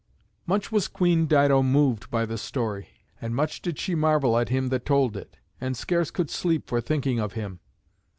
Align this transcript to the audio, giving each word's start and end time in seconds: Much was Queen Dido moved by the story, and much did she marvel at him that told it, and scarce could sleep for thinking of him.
Much 0.47 0.71
was 0.71 0.87
Queen 0.87 1.27
Dido 1.27 1.61
moved 1.61 2.09
by 2.09 2.25
the 2.25 2.35
story, 2.39 2.89
and 3.21 3.35
much 3.35 3.61
did 3.61 3.77
she 3.77 3.93
marvel 3.93 4.35
at 4.35 4.49
him 4.49 4.69
that 4.69 4.83
told 4.83 5.15
it, 5.15 5.37
and 5.61 5.77
scarce 5.77 6.09
could 6.09 6.31
sleep 6.31 6.65
for 6.65 6.81
thinking 6.81 7.19
of 7.19 7.33
him. 7.33 7.59